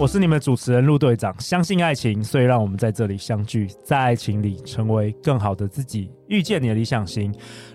[0.00, 1.38] 我是你们的主持人陆队长。
[1.38, 7.30] 相信爱情，所以让我们在这里相聚，在爱情里成为更好的自己，遇见你的理想型。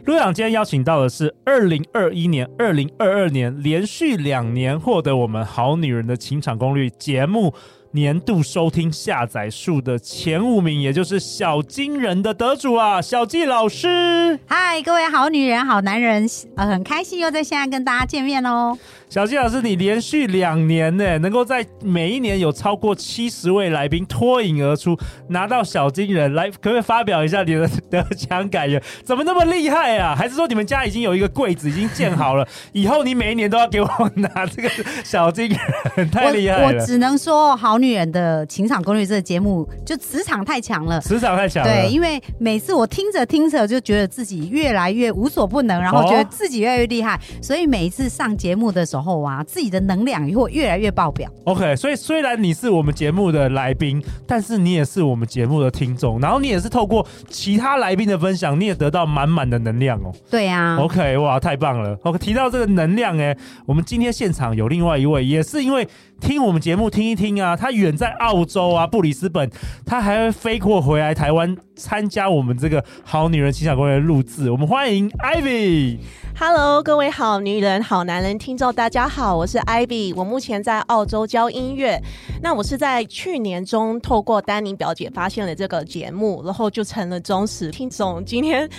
[0.06, 7.54] 陆队长今天邀请到的是二零二一年、二零二二年连续两年获得我们《好女人的情场攻略》节目
[7.92, 14.40] 年度收听下载数的前五名，也就是小金人的得主啊，小纪老师。
[14.48, 18.76] 嗨，各位好女人、好男人，呃，很开心又在现在跟大家见面哦。
[19.16, 24.94] 小纪老师，你连续两年呢，能够在每一年有超过七十位来宾脱颖而出，
[25.30, 28.84] 拿到小金人，来，可不可以发表一下你的得奖感言？
[29.06, 30.14] 怎么那么厉害啊？
[30.14, 34.70] 还是说你们家已经有一个柜子已经建好了， 以后你每一年都要给我拿这个
[35.06, 35.48] 小金
[35.96, 36.10] 人？
[36.12, 36.64] 太厉害了！
[36.64, 41.72] 我，我只能说，好女人的情场攻略这个节目就磁场太强了，磁场太强了。
[41.72, 49.05] 对，因为每次我听着听着就觉得自己越来越无所不能，然后觉得自己越来越厉害，哦、所以每一次上节目的时候。
[49.06, 51.30] 后啊，自己的能量也会越来越爆表。
[51.46, 60.12] OK，所以虽然你是我们节目的来宾，但是你也是我们节目的听众，然后你也是透过其他来宾的分享，你也得到满满的能量哦。
[60.30, 60.78] 对呀。
[60.80, 61.96] OK，哇，太棒了。
[62.04, 65.88] OK，提到这个能量，哎，我们今天现场有另外一位，也是因为
[66.20, 69.50] 听我们节目听一听啊，他远在澳洲啊，布里斯本，
[69.86, 74.50] 他还会飞过回来台湾参加我们这个好女人情场攻略录制。
[74.50, 76.00] 我们欢迎 Ivy。
[76.38, 82.02] Hello，各位好女人、好男人听众，大家好，我是 Ivy，我目前在澳洲教音乐。
[82.42, 88.24] 那我是在去年中透过丹尼表姐发现了这个节目，然后就成了忠实听众。
[88.26, 88.70] 今天。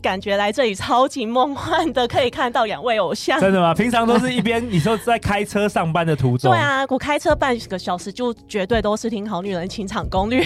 [0.00, 3.40] 感觉来这里超级梦幻的，可以看到两位偶像。
[3.40, 3.74] 真的吗？
[3.74, 6.50] 平常都是一边你说在开车上班的途中。
[6.50, 10.42] 对啊，我开车半个小时就绝对都是听《好女人情场攻略》。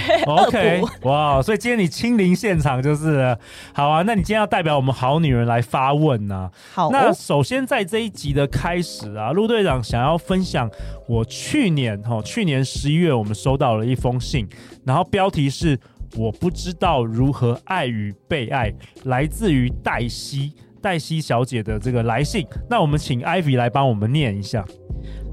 [0.46, 3.36] OK，哇，所以今天你亲临现场就是。
[3.72, 6.50] 好啊，那你今天要代表我们好女人来发问呢、啊？
[6.74, 10.70] 好，那首先在这一集的开始啊，陆队长想要分享
[11.06, 14.48] 我去年哈，去年十一月我们收到了一封信，
[14.84, 15.78] 然后标题是。
[16.16, 18.72] 我不知道如何爱与被爱，
[19.04, 22.46] 来自于黛西黛西小姐的这个来信。
[22.68, 24.64] 那我们请 Ivy 来帮我们念一下。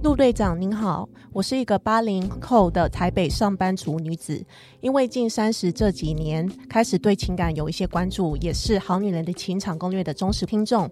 [0.01, 4.41] 陆队长您好，我是一个八零后的台北上班族女子，
[4.79, 10.89] 因为近三十这几年开始对情感有一些关注，也是好女人的情场攻略的忠实听众。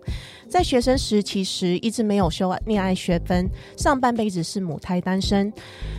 [0.50, 5.54] 在学生时其实一直没有修恋爱学分，上半辈子是母胎单身，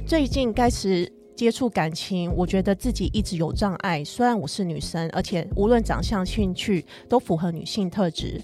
[0.07, 1.11] 最近开始。
[1.39, 4.03] 接触感情，我觉得自己一直有障碍。
[4.03, 8.43] 虽然我是女生，而且无论长相、兴趣都符合女性特质，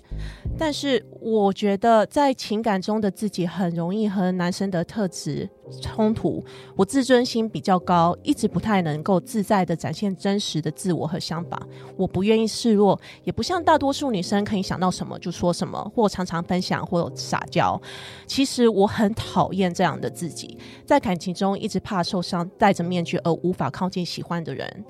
[0.56, 5.50] 但是我觉得在情感中的自己很容易和男生的特质
[5.80, 6.44] 冲突。
[6.76, 11.60] 我自尊心比较高，一直不太能够自在地展现真实的自我和想法。
[11.96, 17.80] 我不愿意示弱，也不像大多数女生可以想到什么就说什么，或常常分享或撒娇。
[18.26, 24.84] 其实我很讨厌这样的自己，在感情中一直怕受伤，戴着面具而无法靠近喜欢的人，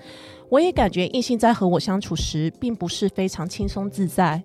[0.49, 4.43] 我也感觉异性在和我相处时，并不是非常轻松自在。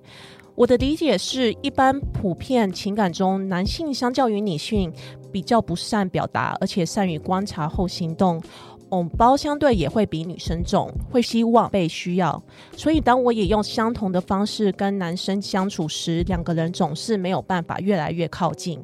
[0.56, 4.92] 我的理解是一般普遍情感中，男性相较于女性
[5.32, 8.42] 比较不善表达，而且善于观察后行动。
[8.90, 12.42] 偶包相对也会比女生重，会希望被需要。
[12.76, 18.80] 所以当我也用相同的方式跟男生相处时，两个人总是没有办法越来越靠近。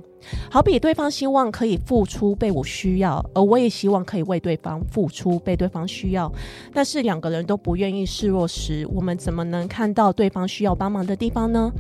[0.47, 6.31] 好比对方希望可以付出被我需要，而我也希望可以为对方付出被对方需要，
[6.71, 11.71] 但是两个人都不愿意示弱时，我们怎么能看到对方需要帮忙的地方呢？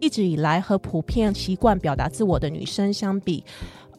[0.00, 3.44] 一直以来和普遍习惯表达自我的女生相比，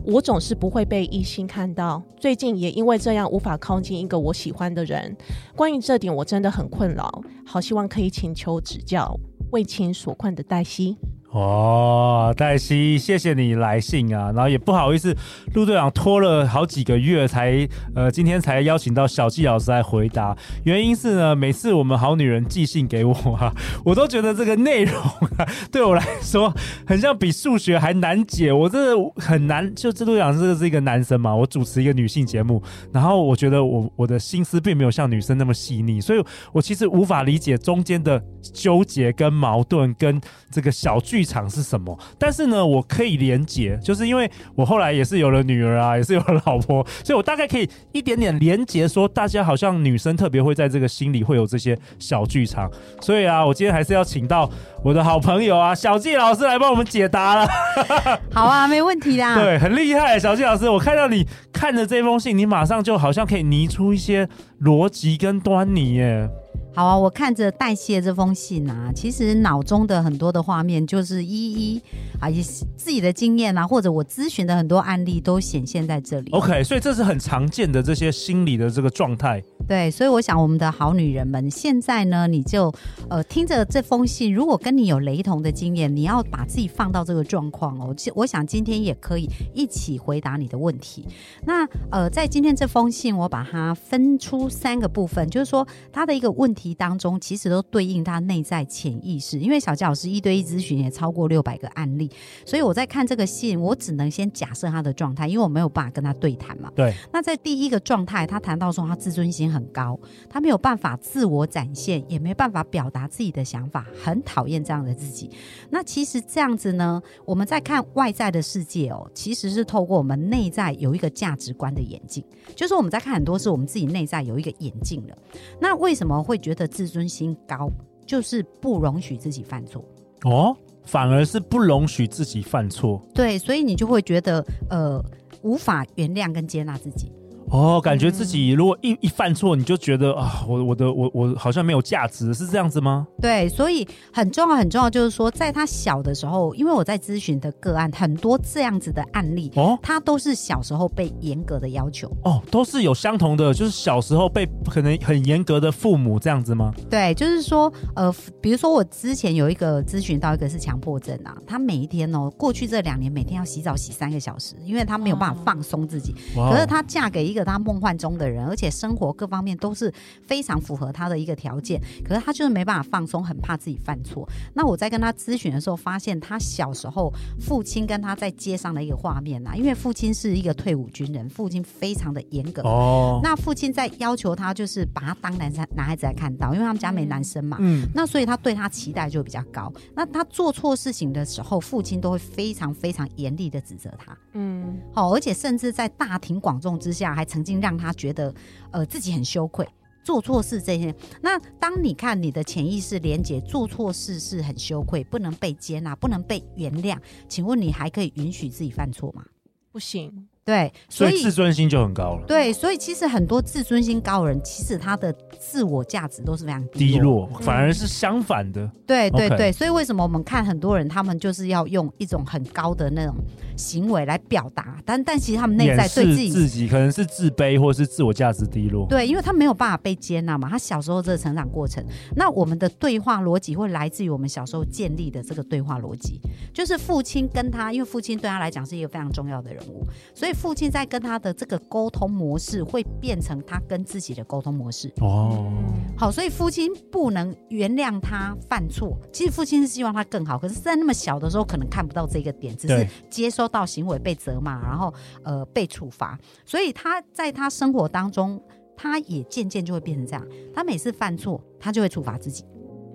[0.03, 2.01] 我总是不会被异性看到。
[2.19, 5.15] 最近也因为这样无法靠近一个我喜欢的人，
[5.55, 9.15] 关于这点我真的很困扰，好希望可以请求指教。
[9.51, 10.97] 为情所困的黛西。
[11.31, 15.15] 哦，黛西，谢谢你来信啊，然后也不好意思，
[15.53, 20.35] 陆队长拖了好几个月才，呃，今天才邀请到小纪老师来回答。
[20.65, 23.53] 原因是呢，每次我们好女人寄信给我啊，
[23.85, 25.01] 我都觉得这个内容
[25.37, 26.53] 啊，对我来说
[26.85, 29.73] 很像比数学还难解，我真的很难。
[29.73, 32.61] 就陆队长这个是一个男生嘛，我主持一个女性节目，
[32.91, 38.21] 然后我觉得我我的心思并没有像女生那么细腻，所以我其实无法理解中间的
[38.53, 40.19] 纠结跟矛盾跟
[40.51, 41.20] 这个小剧。
[41.21, 52.67] 剧场是什么，但是呢，我可以连结，就是因为我后来也是有了女儿啊，也是有了老婆，所以我大概可以一点点连结，说大家好像女生特别会在这个心里会有这些小剧场，
[53.01, 54.49] 所以啊，我今天还是要请到
[54.83, 57.47] 我的好朋友啊，小纪老师来帮我们解答了。
[58.33, 59.35] 好啊，没问题啦。
[59.35, 64.27] 对，很厉害，小纪老师，我看到你看着这封信，你马上就好像可以拟出一些
[64.61, 66.27] 逻辑跟端倪耶。
[66.73, 71.81] 好啊，我看着代谢这封信啊，其实脑中的很多的画面就是一一
[72.19, 76.31] 啊，以自己的经验啊，或者我咨询的很多案例都显现在这里。
[76.31, 79.43] OK，所以这是很常见的这些心理的这个状态。
[79.71, 82.69] 对，所以我想我们的好女人们，现在呢，你就
[83.09, 87.95] 呃听着这封信，如果跟你有雷同的经验，你要把自己放到这个状况哦。
[88.15, 91.07] 我想今天也可以一起回答你的问题。
[91.45, 96.75] 那呃，在今天这封信，我把它分出三个部分，就是说它的一个问题。
[96.81, 102.09] 当中其实都对应他内在潜意识，因为小纪老师一对一咨询也超过六百个案例，
[102.43, 106.71] 所以我在看这个信，我只能先假设他的状态，因为我没有办法跟他对谈嘛。
[106.75, 106.91] 对。
[107.13, 109.97] 那在第一个状态，他谈到说他自尊心很高，
[110.29, 115.31] 他没有办法自我展现，也没办法表达自己的想法，很讨厌这样的自己。
[115.69, 122.21] 那其实这样子呢，我们在看外在的世界哦，其实是透过我们内在有一个价值观的眼镜，
[122.57, 125.17] 就是我们在看很多是，我们自己内在有一个眼镜了。
[125.57, 126.41] 那为什么会？
[126.41, 127.69] 觉得自尊心高，
[128.03, 129.85] 就是不容许自己犯错
[130.23, 132.99] 哦，反而是不容许自己犯错。
[133.13, 134.99] 对，所以你就会觉得呃，
[135.43, 137.11] 无法原谅跟接纳自己。
[137.51, 143.05] 哦，感觉自己如果一一犯错，你就觉得啊，我我的我我好像没有价值，是这样子吗？
[143.21, 156.73] 对，所以很重要很重要，就是说，在他小的时候，因为我在咨询的个案很多这样子的案例哦，他都是小时候被严格的要求哦，都是有相同的，就是小时候被可能很严格的父母这样子吗？
[156.89, 167.40] 对，就是说呃，比如说我之前有一个咨询到一个是强迫症啊，他每一天哦，过去这两年每天要洗澡洗三个小时，因为他没有办法放松自己，哦、可是他嫁给一个。
[167.43, 169.93] 他梦幻中的人，而且生活各方面都是
[170.25, 174.27] 非常符合他的一个条件，可是他就是没办法放松，很怕自己犯错。
[174.53, 183.19] 那我在跟他咨询的时候，发现他小时候父亲跟他在街上的一个画面啊，因为父亲是一个退伍军人，父亲非常的严格哦。
[183.23, 189.73] 那父亲在要求他，就是把他当男生男孩子来看到，因为他们家没男生嘛，嗯，那所以他对他期待就比较高。
[189.95, 197.30] 那他做错事情的时候，父亲都会非常非常严厉的指责他，嗯，好，而且甚至在大庭广众之下还。
[197.31, 198.33] 曾经让他觉得，
[198.71, 199.65] 呃，自己很羞愧，
[200.03, 200.93] 做错事这些。
[201.21, 206.97] 那当你看你的潜意识连接，做错事是很羞愧，不能被接纳，不能被原谅。
[207.29, 209.23] 请问你还可以允许自己犯错吗？
[209.71, 210.27] 不行。
[210.43, 212.25] 对，所以，自尊心就很高了。
[212.25, 218.63] 对，所以其实很多自尊心高的人，其实他的自我价值都是非常低落，低落反而是相反的。
[218.63, 223.15] 嗯、对对对，所以为什么我们看很多人，他们就是要用一种很高的那种
[223.61, 228.87] 行为来表达，但但其实他们内在对自己自己可能是自卑，或是自我价值低落。
[228.87, 231.85] 对，因为他没有办法被接纳嘛，他小时候这个成长过程，
[232.15, 236.19] 那我们的对话逻辑会来自于我们小时候建立的这个对话逻辑，
[236.51, 239.85] 就是父亲跟他，因为父亲对他来讲是一个非常重要的人物，
[240.15, 241.11] 所以父亲在跟他。
[241.11, 245.51] 他的这个沟通模式会变成他跟自己的沟通模式哦，
[245.97, 248.97] 好，所以父亲不能原谅他犯错。
[249.11, 254.93] 其实父亲是希望他更好，可是，在那么小的时候，可能看不到这个点，只是接收到行为被责骂，然后
[255.23, 256.17] 呃被处罚。
[256.45, 258.41] 所以他在他生活当中，
[258.75, 260.25] 他也渐渐就会变成这样。
[260.53, 262.43] 他每次犯错，他就会处罚自己，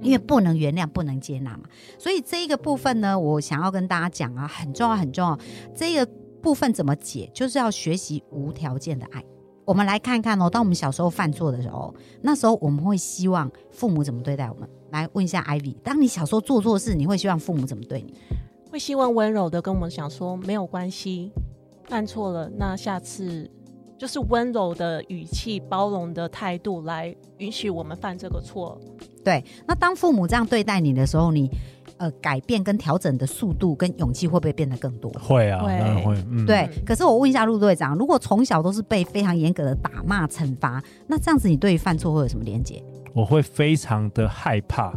[0.01, 1.65] 因为不能原谅，不能接纳嘛。
[1.99, 5.39] 所以这一个部分呢，我想要跟大家讲啊，很重要，很重要。
[5.75, 6.11] 这个。
[6.43, 7.29] 部分怎么解？
[7.35, 9.25] 就是要学习无条件的爱。
[9.65, 14.69] 我们来看看哦，当我们小时候犯错的时候，那时候我们会希望父母怎么对待我们？
[14.93, 18.15] 来问一下 Ivy，当你小时候做错事，你会希望父母怎么对你？
[18.77, 21.33] 会希望温柔的跟我们讲说没有关系，
[21.85, 23.51] 犯错了，那下次
[23.97, 28.79] 就是温柔的语气、包容的态度来允许我们犯这个错。
[29.25, 31.51] 对，那当父母这样对待你的时候，你。
[31.99, 35.11] 呃，改变跟调整的速度跟勇气会不会变得更多？
[35.13, 36.15] 会啊，当然会。
[36.31, 36.69] 嗯，对。
[36.85, 42.85] 可是我问一下陆队长，如果从小都是被非常严格的打骂惩罚，那这样子你对于犯错会有什么连结？
[43.15, 44.93] 我会非常的害怕，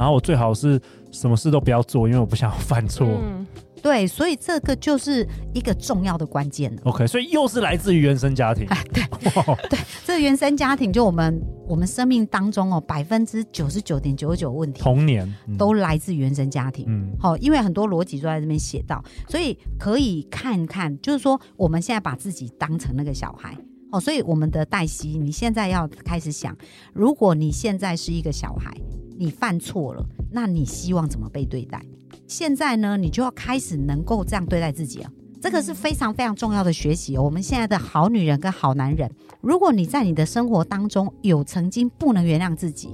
[0.00, 0.80] 然后我最好是
[1.10, 3.06] 什么事都不要做，因为我不想要犯错。
[3.06, 3.46] 嗯
[3.82, 6.74] 对，所以这个就是一个重要的关键。
[6.84, 8.66] OK，所以又是来自于原生家庭。
[8.68, 9.02] 哎，对，
[9.70, 16.84] 对，这个原生家庭就我们我们生命当中哦，百分之九十九点九九问题，童年、嗯、都来自原生家庭。
[16.88, 23.56] 嗯，好，因为很多逻辑都在这边写到，所以可以看看，就是说我们现在把自己当成那个小孩。
[23.92, 26.54] 哦，所以我们的黛西，你现在要开始想，
[26.92, 28.70] 如果你现在是一个小孩。
[29.20, 31.78] 你犯错了，那你希望怎么被对待？
[32.26, 35.12] 现在呢，你就要开始能够这样对待自己了。
[35.42, 37.22] 这个是非常非常重要的学习哦。
[37.22, 39.10] 我们现在的好女人跟好男人，
[39.42, 42.88] 如果你在你的生活当中有曾经不能原谅自己，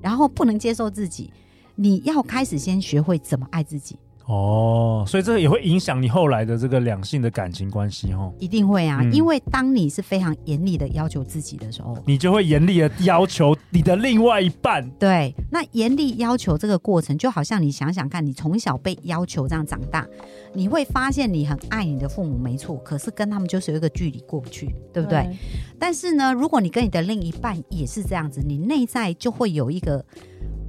[0.00, 1.32] 然后不能接受自己，
[1.74, 3.96] 你要开始先学会怎么爱自己。
[4.26, 8.32] 哦，所以这个也会影响你后来的这个两性的感情关系哦。
[8.38, 14.88] 一定会啊，嗯、因为当你是非常严厉的要求自己的时候，你就会严厉的要求你的另外一半。
[14.98, 20.06] 对，那严厉要求这个过程，就好像你想想看，你从小被要求这样长大，
[20.54, 25.22] 你会发现你很爱你的父母，没错，可是跟他们就是有一个距离过不去，对不对？
[25.22, 25.36] 对。
[25.78, 30.04] 但是呢，如果你跟你的另一半也是这样子，你内在就会有一个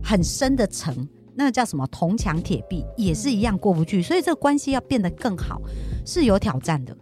[0.03, 1.07] 很深的层。
[1.35, 5.61] 那叫什么铜墙铁壁，也是一样过不去，所以这个关系要变得更好
[6.05, 6.95] 是有挑战的。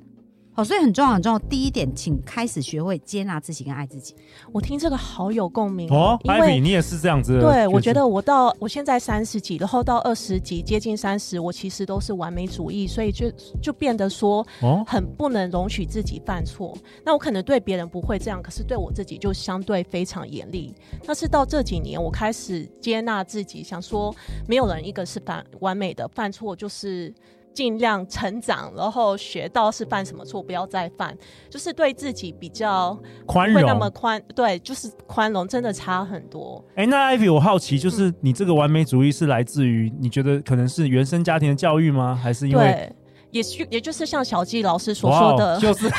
[0.61, 1.39] 好，所以很重要很重要。
[1.39, 4.15] 第一点，请开始学会接纳自己跟爱自己。
[4.51, 7.39] 我听这个好有共鸣哦，艾比，你也是这样子。
[7.41, 16.77] 对，我觉得我到我现在三十几，然后到二十几，接近三十，我其实都是完美主义，所以就就变得说，哦，很不能容许自己犯错。
[17.03, 20.71] 那我可能对别人不会这样，可是对我自己就相对非常严厉。
[21.03, 24.15] 但是到这几年，我开始接纳自己，想说，
[24.47, 27.11] 没有人一个是犯完美的，犯错就是。
[27.53, 31.17] 尽量成长，然后学到是犯什么错，不要再犯，
[31.49, 36.63] 就是对自己比较宽容，会那么宽，对，就是宽容，真的差很多。
[36.75, 42.15] 哎、欸，那 Ivy，我好奇，就是你这个完美主义是来自于你觉得可能是原生家庭的教育吗？
[42.15, 42.91] 还是因为？
[43.31, 45.89] 也是，也就是像小纪老师所说的就是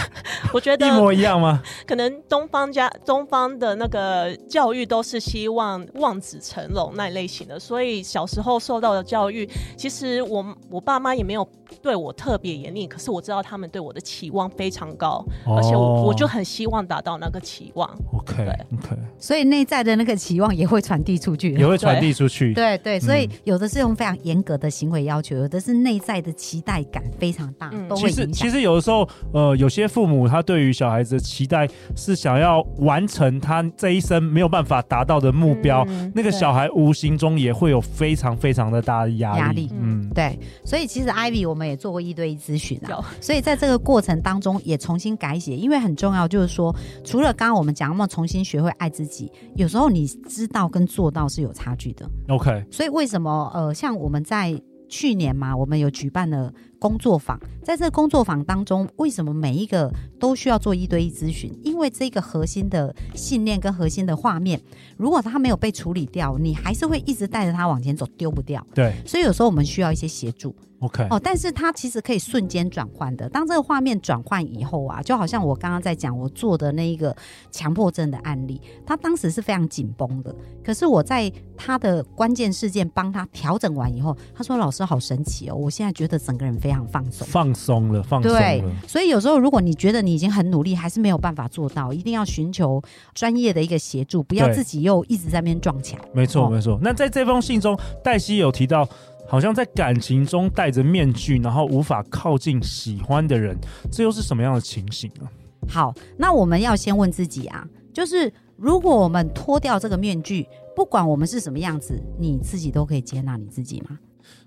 [0.52, 1.62] 我觉得 一模一样吗？
[1.86, 11.46] 可能东方家东方的那个教育都是希望望子成龙那类型的，所以小时候受到的教育，其实我我爸妈也没有
[11.80, 17.88] 对我特别严厉，可是我知道他们对我的期望非常高，哦、而且我我就很希望达到那个期望。
[18.12, 22.52] OK OK，所以内在的那个期望也会传递出去，也会传递出去。
[22.52, 27.02] 对对，对，所以有的是用非常严格的行为要求，有的是内在的期待感。
[27.18, 39.38] 非常大，嗯、其实其实有的时候，呃，有些父母他对于小孩子的期待是想要完成他这一生没有办法达到的目标，嗯、那个小孩无形中也会有非常非常的大的压力。
[39.38, 40.38] 压力，嗯，对。
[40.64, 52.08] 所以其实 Ivy 我们也做过一对一咨询啊，所以在这个过程当中也重新改写，因为很重要，就是说，除了刚刚我们讲，要么重新学会爱自己，有时候你知道跟做到是有差距的。
[52.28, 56.52] OK，所以为什么呃，像我们在去年嘛，我们有举办了。
[56.82, 61.56] 工作坊，在这个工作坊当中，为什么每一个都需要做一对一咨询？
[61.62, 64.60] 因为这个核心的信念跟核心的画面，
[64.96, 68.66] 如果它没有被处理掉，你还是会一直带着它往前走，丢不掉。
[68.74, 70.52] 对，所以有时候我们需要一些协助。
[70.80, 73.28] OK，哦，但是它其实可以瞬间转换的。
[73.28, 77.16] 当这个画面转换以后啊，就好像我刚刚在讲我做的那一个
[77.52, 80.34] 强迫症的案例，他当时是非常紧绷的。
[80.64, 88.38] 可是我在他的关键事件帮他调整完以后，他说：“老师好神奇哦，我现在觉得整个人非常。”放松，放松了，放松了。
[88.38, 92.82] 对，所以有时候如果你觉得你已经很努力，还是没有办法做到，一定要寻求
[93.14, 95.98] 专业的一个协助，不要自己又一直在那边撞墙。
[96.12, 96.78] 没错，没错。
[96.82, 98.88] 那在这封信中，黛西有提到，
[99.28, 103.56] 好像在感情中戴着面具，然后无法靠近喜欢的人，
[103.90, 105.24] 这又是什么样的情形啊？
[105.68, 113.98] 好，那我们要先问自己啊，就是如果我们脱掉这个面具，不管我们是什么样子，你自己都可以接纳你自己吗？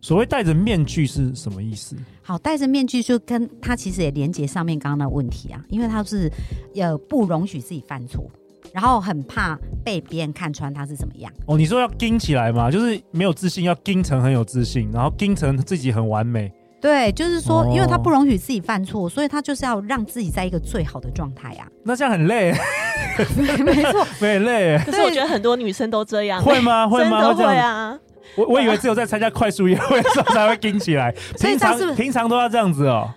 [0.02, 1.96] 所谓戴着面具是什么意思？
[2.22, 6.32] 好，戴着面具就跟他其实也连接上面刚刚的问题啊，因为他是
[6.76, 8.26] 呃不容许自己犯错，
[8.74, 11.32] 然后很怕被别人看穿他是怎么样。
[11.46, 12.72] 哦，你说要盯起来嘛？
[12.72, 16.52] 就是没有自信，要盯成很有自信，然后盯成自己很完美。
[16.82, 21.68] 对，就是说，因为他不容许自己犯错，所以他就是要让自己在一个最好的状态啊。
[21.84, 22.52] 那这样很累，
[23.66, 24.78] 没错， 很累。
[24.86, 26.88] 可是我觉得很多女生都这样，会吗？
[26.88, 27.22] 会吗？
[27.34, 27.98] 真的会啊。
[28.36, 33.10] 我我以为只有在参加快速约会的时候才会硬起来， 平常平常都要这样子哦。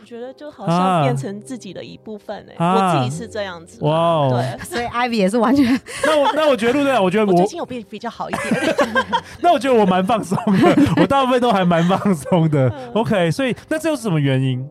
[0.00, 3.78] 我觉得就好像变成自己的一部分哎，我自己是这样子。
[3.80, 5.64] 哇，对， 所以 Ivy 也是完全。
[6.04, 8.94] 那我那我觉得对啊，我觉得我最近有变比较好一点。
[9.40, 12.70] 那我觉得我蛮放松的，我大部分都还蛮放松的。
[12.92, 14.62] OK，所以那这又是什么原因？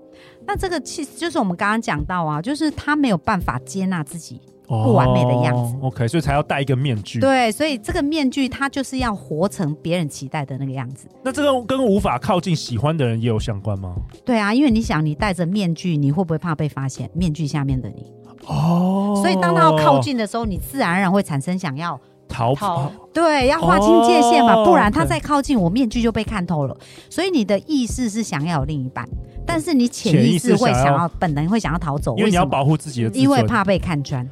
[0.45, 4.39] 那这个其实就是我们刚刚讲到啊，就是他没有办法接纳自己。
[4.84, 7.20] 不完美的样子，oh，OK，所以才要戴一个面具。
[7.20, 11.08] 对，所以这个面具它就是要活成别人期待的那个样子。
[11.24, 13.94] 那这个跟无法靠近喜欢的人也有相关吗？
[14.25, 17.10] 对啊，因为你想，你戴着面具，你会不会怕被发现？
[17.13, 18.12] 面具下面的你，
[18.48, 22.92] 哦，所以当他要靠近的时候，你自然而然会产生想要逃跑。
[23.13, 26.75] 对，要划清界限嘛，不然他再靠近我，面具就被看透了。
[27.10, 29.08] 所以你的意识是想要有另一半，
[29.46, 34.27] 但是你潜意识会想要，本能会想要逃走，因为你要保护自己的，因为怕被看穿。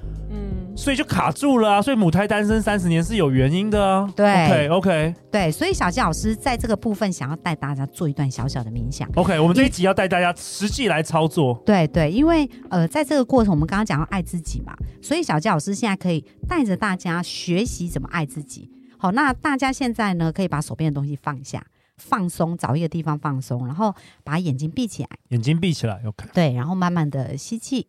[0.82, 1.80] 所以就卡住了啊！
[1.80, 4.12] 所以母胎单身三十年是有原因的啊。
[4.16, 9.08] 对，OK OK，对，所以小鸡老师在这个部分想要带大家做一段小小的冥想。
[9.14, 11.62] OK，我们这一集要带大家实际来操作。
[11.64, 18.68] 对对，因为呃，在这个过程，我们刚刚讲要爱自己嘛，所以小鸡老师现在可以带着大家学习怎么爱自己。
[18.98, 21.64] 好，那大家现在呢，可以把手边的东西放下，
[21.98, 26.26] 放松，找一个地方放松，然后把眼睛闭起来，眼睛闭起来，OK。
[26.34, 27.88] 对，然后慢慢的吸气。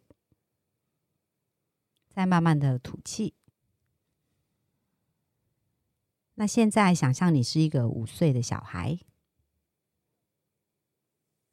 [2.15, 3.35] 再慢慢的吐气。
[6.35, 8.99] 那现在想象你是一个五岁的小孩，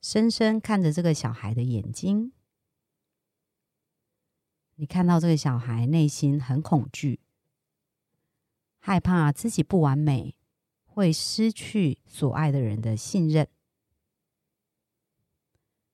[0.01, 2.33] 深深看着这个小孩的眼睛，
[4.75, 7.19] 你看到这个小孩内心很恐惧，
[8.79, 10.35] 害怕自己不完美，
[10.85, 13.47] 会失去所爱的人的信任，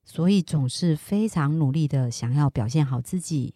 [0.03, 3.55] 所以总是非常努力的想要表现好自己。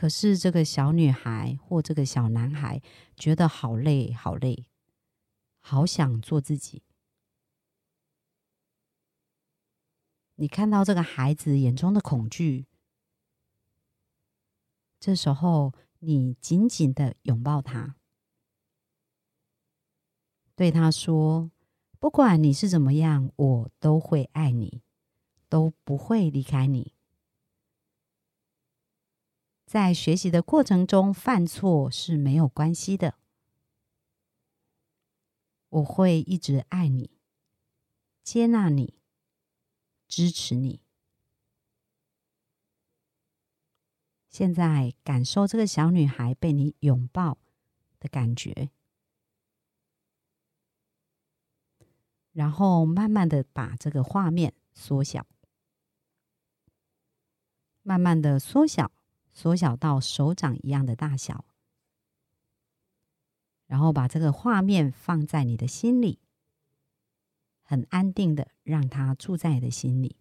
[0.00, 2.80] 可是这个小女孩或这个小男孩
[3.16, 4.64] 觉得好累，好累，
[5.58, 6.82] 好想做自己。
[10.36, 12.64] 你看到这个孩子眼中的恐惧，
[14.98, 17.96] 这时候你紧紧的拥抱他，
[20.56, 21.50] 对他说
[22.00, 24.80] ：“不管你是怎么样，我都会爱你，
[25.50, 26.94] 都不会离开你。”
[29.70, 33.14] 在学习的过程中犯错是没有关系的，
[35.68, 37.12] 我会一直爱你、
[38.24, 38.98] 接纳你、
[40.08, 40.80] 支持你。
[44.28, 47.38] 现在感受这个小女孩被你拥抱
[48.00, 48.70] 的感觉，
[52.32, 55.24] 然后慢慢的把这个画面缩小，
[57.82, 58.90] 慢慢的缩小。
[59.32, 61.44] 缩小到手掌一样的大小，
[63.66, 66.18] 然后把这个画面放在你的心里，
[67.62, 70.16] 很安定的让它住在你的心里，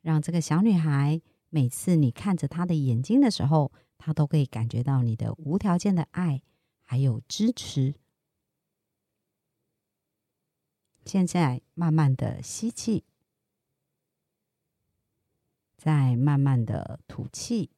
[0.00, 6.42] 让这个小女孩每次你看着她的眼睛的时候，她都可以感觉到你的无条件的爱
[6.80, 7.94] 还有支持。
[11.04, 13.04] 现在慢慢的吸气。
[15.82, 17.70] 再慢慢的吐气，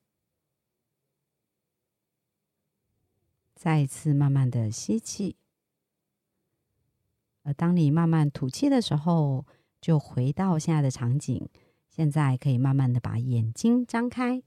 [3.54, 5.36] 再一次慢慢的吸气。
[7.44, 9.46] 而当你慢慢吐气的时候，
[9.80, 11.48] 就回到现在的场景。
[11.88, 14.42] 现在可以慢慢的把眼睛张开。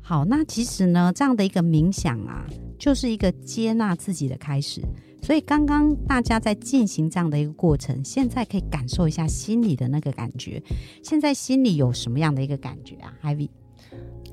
[0.00, 2.46] 好，那其实呢，这样的一个冥想啊，
[2.78, 4.80] 就是一个接纳自己的开始。
[5.24, 10.62] 所以刚刚大家在进行这样的一个过程，现在可以感受一下心里的那个感觉。
[11.02, 13.48] 现在心里有什么样的一个感觉啊？Ivy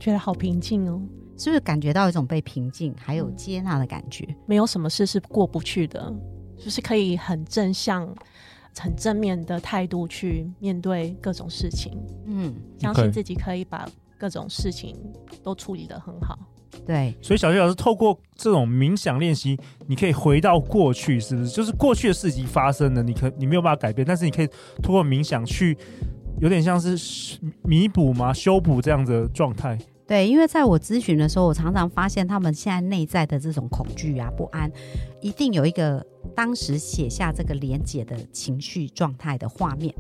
[0.02, 1.02] 觉得好平静哦，
[1.38, 4.36] 是不是感觉到一种被平静还有接纳的感觉？
[4.46, 6.14] 没有什么事是过不去的，
[6.58, 8.14] 就是可以很正向、
[8.78, 11.98] 很正面的态度去面对各种事情。
[12.26, 14.98] 嗯，相信自己可以把各种事情
[15.42, 16.38] 都处理得很好。
[16.86, 21.50] 对，所以小学老师透过这种冥想练习，你可以回到过去，是不是？
[21.50, 24.48] 就是过去的事情发生了，你可你没有办法改变，但是你可以
[24.82, 25.78] 通过冥想去，
[26.40, 29.78] 有点像是弥补嘛，修补这样子的状态。
[30.08, 34.70] 对，因为在我咨询的时候，我常常发现他们现在内在的这种恐惧啊、不安，
[35.22, 36.06] 一定有一个
[36.36, 39.94] 当时写下这个连结的情绪状态的画面。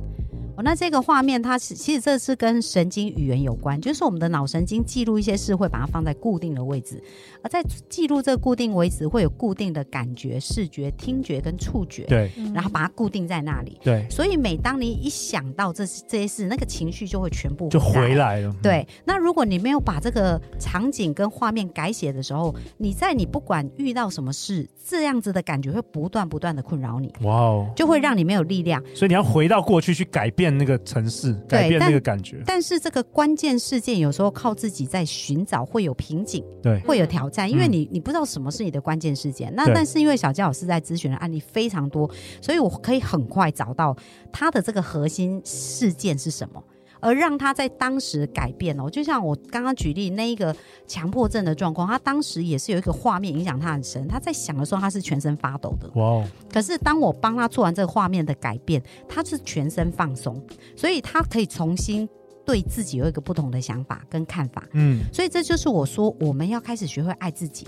[0.62, 7.02] 哦，那这个画面，它是其实这是跟神经语言有关，就是我们的脑神经记录一些事，会把它放在固定的位置，
[7.42, 14.08] 而在记录这个固定位置，会有固定的感觉、视觉、听觉跟触觉，对，然后把它固定在那里，对。
[14.10, 18.56] 所以每当你一想到这这些事，那个情绪就会全部回就回来了。
[18.62, 28.84] 对，那如果你没有把这个场景跟画面改写的时候，你在你不管遇到什么事，这样子的感觉会不断不断的困扰你，哇哦，就会让你没有力量。
[28.94, 32.42] 所以你要回到过去去改变那个城市，改变那个感觉。
[32.46, 39.54] 但是这个关键事件有时候靠自己在寻找会有瓶颈，对，会有挑战，因为你你不知道什么是你的关键事件。
[39.56, 42.10] 那但是因为小佳老师在咨询的案例非常多，
[42.42, 43.96] 所以我可以很快找到
[44.32, 46.64] 他的这个核心事件是什么。
[47.02, 50.56] 而让他在当时改变哦，就像我刚刚举例那一个
[50.88, 54.08] 强迫症的状况，他当时也是有一个画面影响他很深。
[54.08, 55.90] 他在想的时候，他是全身发抖的。
[55.96, 56.28] 哇哦！
[56.52, 60.42] 可是当我帮他做完这个画面的改变，他是全身放松，
[60.76, 62.08] 所以他可以重新
[62.46, 64.64] 对自己有一个不同的想法跟看法。
[64.74, 67.68] 嗯，所以这就是我说我们要开始学会爱自己。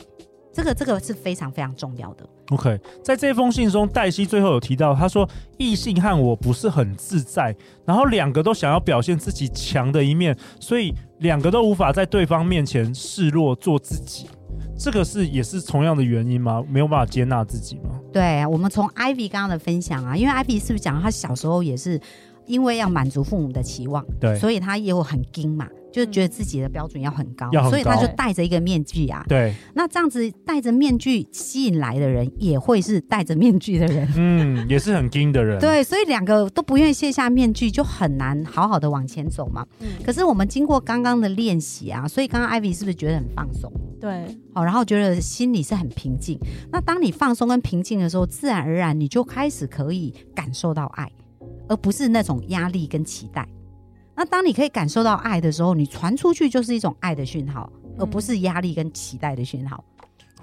[0.54, 2.24] 这个这个是非常非常重要的。
[2.50, 14.28] OK，在这封信中，黛西最后有提到，他说异性和我不是很自在，然后两个都想要表现自己强的一面，所以两个都无法在对方面前示弱做自己。
[14.78, 16.64] 这个是也是同样的原因吗？
[16.70, 18.00] 没有办法接纳自己吗？
[18.12, 22.00] 对，我们从 Ivy 刚刚的分享啊，因为 Ivy 是不是讲他小时候也是
[22.46, 25.68] 因为要满足父母的期望，对，所以他也有很惊嘛。
[25.94, 29.24] 就觉得自己的标准要很高，很高，所以他就戴着一个面具啊。
[29.30, 34.12] 对，那这样子戴着面具吸引来的人，也会是戴着面具的人。
[34.18, 35.60] 嗯，也是很惊的人。
[35.60, 39.64] 对，所以两个都不愿意卸下面具，就很难好好的往前走嘛。
[39.82, 39.90] 嗯。
[40.04, 43.72] 可是我们经过刚刚的练习啊，所以刚刚 Ivy 是不是觉得很放松？
[44.02, 44.26] 对。
[44.52, 46.40] 好，然后觉得心里是很平静。
[46.72, 51.12] 那当你放松跟平静的时候，自然而然你就开始可以感受到爱，
[51.68, 53.48] 而不是那种压力跟期待。
[54.16, 59.84] 那当你可以感受到爱的时候，你传出去就是一种爱的讯号，而不是压力跟期待的讯号。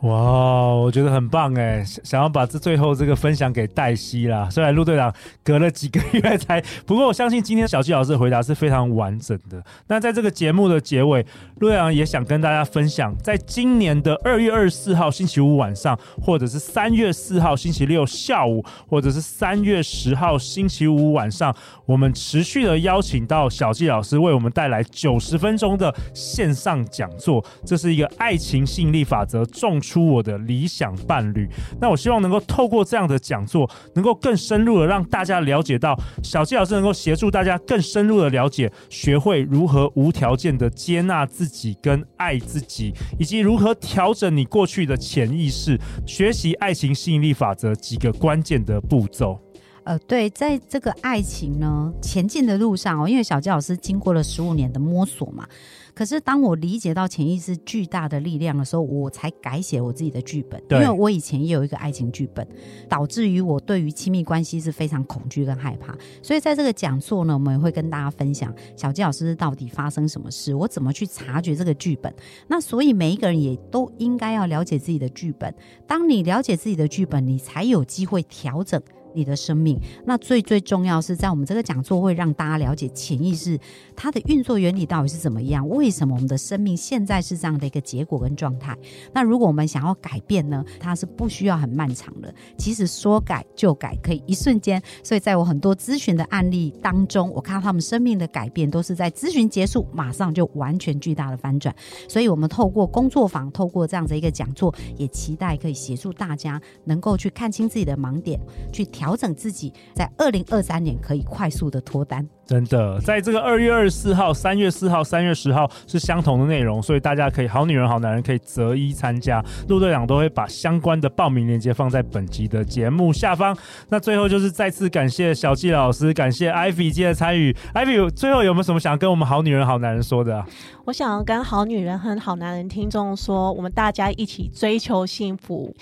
[0.03, 4.49] 哇，我觉得很棒哎，想要把这最后这个分享给黛西啦。
[4.51, 5.13] 虽然陆队长
[5.45, 9.63] 隔了几个月才，不过我相信今天小纪老师的回答是非常完整的。
[9.89, 11.23] 那在这个节目的结尾，
[11.57, 27.45] 陆队长也想跟大家分享，在今年的二月二十四号星期五晚上，或者是三月四号星期六下午，或者是三月十号星期五晚上，我们持续的邀请到小纪老师为我们带来九十分钟的线上讲座。
[27.67, 31.49] 这是一个爱情吸引力法则重出我的理想伴侣。
[31.81, 45.77] 那我希望能够透过这样的讲座，能够更深入的让大家了解到，小纪老师能够协助大家更深入的了解，学会如何无条件的接纳自己跟爱自己，以及如何调整你过去的潜意识，
[46.07, 49.41] 学习爱情吸引力法则几个关键的步骤。
[49.83, 55.49] 呃，对，在这个爱情呢前进的路上哦，因为小纪老师经过了十五年的摸索嘛。
[55.95, 60.63] 可是当我理解到潜意识巨大的力量的时候，我才改写我自己的剧本。
[60.71, 62.47] 因为我以前也有一个爱情剧本，
[62.89, 65.97] 导致于我对于亲密关系是非常恐惧跟害怕。
[66.23, 72.15] 所以在这个讲座呢，我们也会跟大家分享小纪老师到底发生什么事，我怎么去察觉这个剧本。
[72.47, 75.55] 那所以每一个人也都应该要了解自己的剧本。
[75.87, 78.81] 当你了解自己的剧本，你才有机会调整。
[79.15, 83.59] 你的生命，那最最重要是在我们这个讲座会让大家了解潜意识
[83.97, 88.77] 它的运作原理到底是怎么样，为什么我们的生命现在是这样的一个结果跟状态？
[89.13, 94.81] 那如果我们想要改变呢，它是不需要很漫长的，其实说改就改，可以一瞬间。
[95.03, 101.75] 所以在我很多咨询的案例当中，我看到他们生命的改变都是在咨询结束马上就完全巨大的翻转。
[102.09, 108.39] 所以我们透过工作坊，透过这样的一个讲座，也期待可以协助大家能够去看清自己的盲点，
[108.73, 108.87] 去。
[109.01, 112.29] 调整自己，在二零二三年可以快速的脱单。
[112.45, 119.43] 真的，在这个二月二十四号、三月四号、三月十号是相同的内容，所以大家可以好女人、好男人可以择一参加。
[119.69, 123.57] 陆队长都会把相关的报名链接放在本集的节目下方。
[123.89, 127.57] 那最后就是再次感谢小纪老师，感谢 Ivy 今天的参与。
[127.73, 130.47] Ivy 最后有没有什么想跟我们好女人、好男人说的啊？
[130.85, 135.75] 我想要跟好女人和好男人听众说，我们大家一起追求幸福。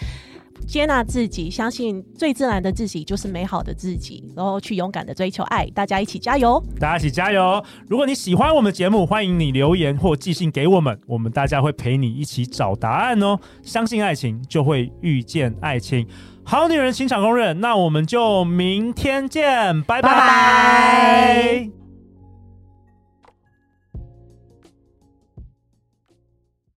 [0.66, 5.66] 接纳自己，相信最自然的自己就是美好的自己，然后去勇敢的追求爱。
[5.74, 6.62] 大家一起加油！
[6.78, 7.64] 大家一起加油！
[7.88, 13.38] 如果你喜欢我们的节目，欢迎你留言或寄信给我们，我们大家会陪你一起找答案哦。
[13.62, 16.06] 相信爱情，就会遇见爱情。
[16.44, 20.10] 好女人情场公认，那我们就明天见，拜拜。
[20.10, 21.77] 拜拜。